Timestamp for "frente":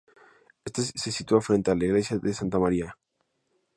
1.47-1.69